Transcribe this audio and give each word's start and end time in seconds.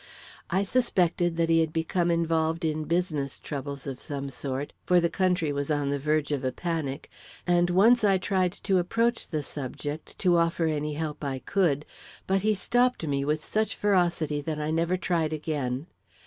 I 0.49 0.63
suspected 0.63 1.37
that 1.37 1.47
he 1.49 1.59
had 1.59 1.71
become 1.71 2.09
involved 2.09 2.65
in 2.65 2.85
business 2.85 3.37
troubles 3.37 3.85
of 3.85 4.01
some 4.01 4.31
sort, 4.31 4.73
for 4.83 4.99
the 4.99 5.11
country 5.11 5.51
was 5.51 5.69
on 5.69 5.91
the 5.91 5.99
verge 5.99 6.31
of 6.31 6.43
a 6.43 6.51
panic, 6.51 7.07
and 7.45 7.69
once 7.69 8.03
I 8.03 8.17
tried 8.17 8.51
to 8.53 8.79
approach 8.79 9.27
the 9.27 9.43
subject 9.43 10.17
to 10.17 10.37
offer 10.37 10.65
him 10.65 10.77
any 10.77 10.93
help 10.95 11.23
I 11.23 11.37
could, 11.37 11.85
but 12.25 12.41
he 12.41 12.55
stopped 12.55 13.05
me 13.05 13.23
with 13.23 13.45
such 13.45 13.75
ferocity 13.75 14.41
that 14.41 14.59
I 14.59 14.71
never 14.71 14.97
tried 14.97 15.33
again. 15.33 15.85